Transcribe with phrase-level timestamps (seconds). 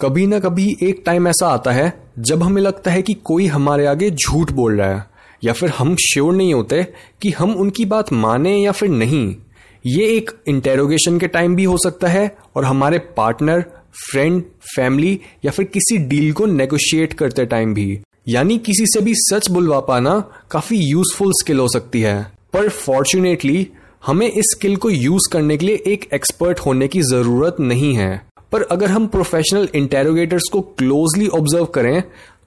[0.00, 3.86] कभी ना कभी एक टाइम ऐसा आता है, जब हमें लगता है कि कोई हमारे
[3.86, 5.06] आगे झूठ बोल रहा है,
[5.44, 6.82] या फिर हम श्योर नहीं होते
[7.22, 9.36] कि हम उनकी बात माने या फिर नहीं।
[9.84, 13.64] ये एक इंटेरोगेशन के टाइम भी हो सकता है और हमारे पार्टनर
[14.10, 14.42] फ्रेंड
[14.74, 19.50] फैमिली या फिर किसी डील को नेगोशिएट करते टाइम भी। यानी किसी से भी सच
[19.50, 20.18] बुलवा पाना
[20.50, 22.22] काफ़ी यूजफुल स्किल हो सकती है।
[22.52, 23.66] पर फॉर्चुनेटली
[24.06, 28.25] हमें इस स्किल को यूज़ करने के लिए एक एक्सपर्ट होने की ज़रूरत नहीं है।
[28.52, 32.02] पर अगर हम प्रोफेशनल इंटेरोगेटर्स को क्लोजली ऑब्ज़र्व करें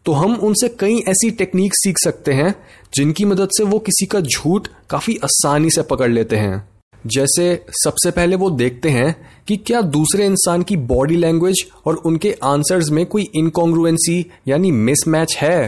[0.05, 2.53] तो हम उनसे कई ऐसी टेक्निक सीख सकते हैं,
[2.93, 6.67] जिनकी मदद से वो किसी का झूठ काफ़ी आसानी से पकड़ लेते हैं।
[7.07, 7.43] जैसे
[7.75, 9.15] सबसे पहले वो देखते हैं
[9.47, 15.35] कि क्या दूसरे इंसान की बॉडी लैंग्वेज और उनके आंसर्स में कोई इनकॉन्ग्रुएंसी यानी मिसमैच
[15.37, 15.61] है।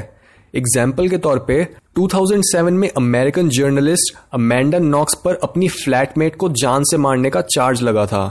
[0.54, 1.64] एग्ज़ाम्पल के तौर पे
[1.96, 7.82] 2007 में अमेरिकन जर्नलिस्ट अमेंडा नॉक्स पर अपनी फ्लैटमेट को जान से मारने का चार्ज
[7.82, 8.24] लगा था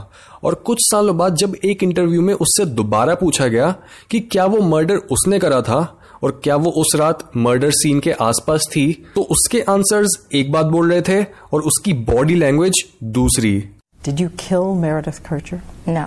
[0.43, 3.73] और कुछ सालों बाद जब एक इंटरव्यू में उससे दोबारा पूछा गया
[4.11, 5.79] कि क्या वो मर्डर उसने करा था
[6.23, 10.65] और क्या वो उस रात मर्डर सीन के आसपास थी तो उसके आंसर्स एक बात
[10.75, 12.83] बोल रहे थे और उसकी बॉडी लैंग्वेज
[13.19, 13.53] दूसरी
[14.01, 15.57] Did you kill Meredith Kircher?
[15.95, 16.05] No.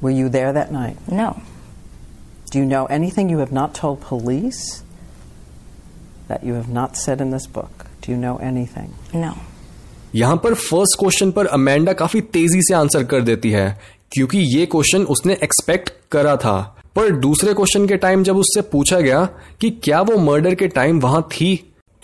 [0.00, 1.04] Were you there that night?
[1.18, 1.26] No.
[2.52, 4.62] Do you know anything you have not told police
[6.28, 7.86] that you have not said in this book?
[8.00, 8.94] Do you know anything?
[9.16, 9.32] No.
[10.14, 13.66] यहाँ पर first question पर Amanda काफ़ी तेज़ी से answer कर देती है
[14.12, 16.58] क्योंकि ये क्वेश्चन उसने एक्सपेक्ट करा था
[16.96, 19.24] पर दूसरे क्वेश्चन के टाइम जब उससे पूछा गया
[19.60, 21.48] कि क्या वो मर्डर के टाइम वहाँ थी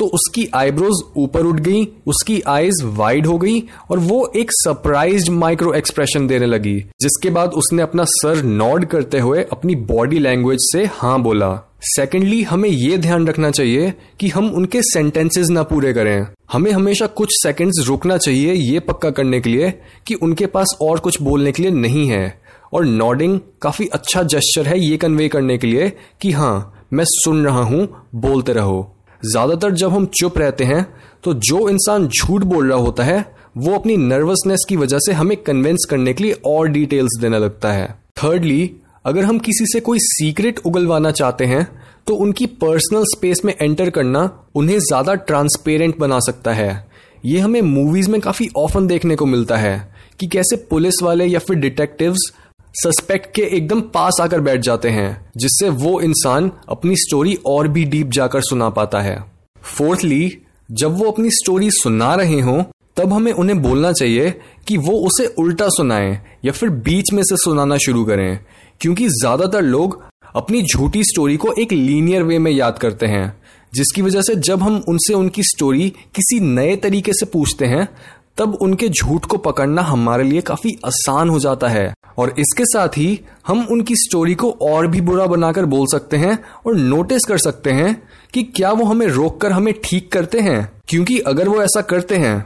[0.00, 5.30] तो उसकी आईब्रोज ऊपर उठ गई, उसकी आईज वाइड हो गई और वो एक सरप्राइज़
[5.30, 10.58] माइक्रो एक्सप्रेशन देने लगी, जिसके बाद उसने अपना सर नॉड करते हुए अपनी बॉडी लैंग्वेज
[10.62, 15.92] से हाँ बोला। सेकेंडली हमें यह ध्यान रखना चाहिए कि हम उनके सेंटेंसेस ना पूरे
[15.92, 19.70] करें। हमें हमेशा कुछ सेकंड्स रुकना चाहिए ये पक्का करने के लिए
[20.06, 22.40] कि उनके पास और कुछ बोलने के लिए नहीं है।
[22.74, 27.44] और नॉडिंग काफ़ी अच्छा जेस्चर है ये कन्वे करने के लिए कि हाँ मैं सुन
[27.44, 30.86] रहा हूँ, बोलते रहो। ज़्यादातर जब हम चुप रहते हैं
[31.24, 33.24] तो जो इंसान झूठ बोल रहा होता है,
[33.56, 37.72] वो अपनी नर्वसनेस की वजह से हमें कन्विंस करने के लिए और डिटेल्स देने लगता
[37.72, 38.70] है। थर्डली
[39.06, 41.66] अगर हम किसी से कोई सीक्रेट उगलवाना चाहते हैं
[42.06, 46.88] तो उनकी पर्सनल स्पेस में एंटर करना उन्हें ज़्यादा ट्रांसपेरेंट बना सकता है।
[47.24, 49.76] ये हमें मूवीज़ में काफ़ी ऑफन देखने को मिलता है
[50.20, 52.30] कि कैसे पुलिस वाले या फिर डिटेक्टिव्स
[52.74, 57.84] सस्पेक्ट के एकदम पास आकर बैठ जाते हैं, जिससे वो इंसान अपनी स्टोरी और भी
[57.84, 59.24] डीप जाकर सुना पाता है।
[59.62, 60.36] फोर्थली
[60.70, 62.62] जब वो अपनी स्टोरी सुना रहे हों,
[62.96, 64.30] तब हमें उन्हें बोलना चाहिए
[64.68, 68.38] कि वो उसे उल्टा सुनाएँ या फिर बीच में से सुनाना शुरू करें,
[68.80, 70.02] क्योंकि ज़्यादातर लोग
[70.34, 73.42] अपनी झूठी स्टोरी को एक लीनियर वे में याद करते हैं,
[73.72, 77.88] जिसकी वजह से जब हम उनसे उनकी स्टोरी किसी नए तरीके से पूछते हैं,
[78.36, 82.96] तब उनके झूठ को पकड़ना हमारे लिए काफ़ी आसान हो जाता है। और इसके साथ
[82.98, 87.38] ही हम उनकी स्टोरी को और भी बुरा बनाकर बोल सकते हैं और नोटिस कर
[87.38, 87.94] सकते हैं
[88.34, 92.38] कि क्या वो हमें रोककर हमें ठीक करते हैं। क्योंकि अगर वो ऐसा करते हैं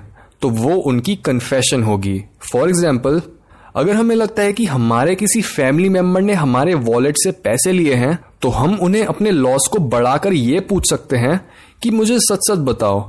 [0.42, 3.22] तो वो उनकी कन्फेशन होगी। फॉर एग्ज़ाम्पल
[3.76, 7.94] अगर हमें लगता है कि हमारे किसी फैमिली मेंबर ने हमारे वॉलेट से पैसे लिए
[7.94, 11.40] हैं तो हम उन्हें अपने लॉस को बढ़ाकर ये पूछ सकते हैं
[11.82, 13.00] कि मुझे सच सच बताओ,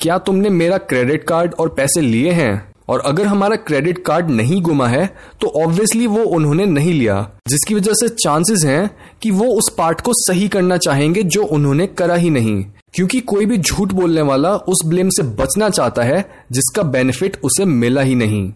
[0.00, 2.71] क्या तुमने मेरा क्रेडिट कार्ड और पैसे लिए हैं?
[2.88, 5.06] और अगर हमारा क्रेडिट कार्ड नहीं गुमा है
[5.40, 8.90] तो ऑब्वियसली वो उन्होंने नहीं लिया। जिसकी वजह से चांसेस हैं
[9.22, 13.46] कि वो उस पार्ट को सही करना चाहेंगे जो उन्होंने करा ही नहीं। क्योंकि कोई
[13.46, 18.14] भी झूठ बोलने वाला उस ब्लेम से बचना चाहता है, जिसका बेनिफिट उसे मिला ही
[18.14, 18.52] नहीं।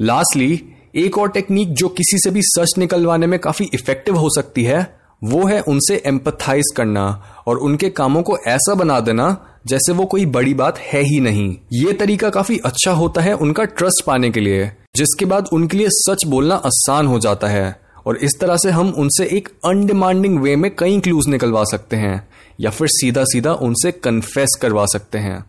[0.00, 0.62] लास्टली
[0.94, 4.98] एक और टेक्निक जो किसी से भी सच निकलवाने में काफ़ी इफ़ेक्टिव हो सकती है,
[5.24, 9.28] वो है उनसे एम्पथाइज करना और उनके कामों को ऐसा बना देना
[9.66, 13.64] जैसे वो कोई बड़ी बात है ही नहीं। ये तरीका काफ़ी अच्छा होता है उनका
[13.64, 18.16] ट्रस्ट पाने के लिए, जिसके बाद उनके लिए सच बोलना आसान हो जाता है। और
[18.16, 22.28] इस तरह से हम उनसे एक अनडिमांडिंग वे में कई क्लूज निकलवा सकते हैं,
[22.60, 25.44] या फिर सीधा सीधा उनसे कन्फेस करवा सकते हैं।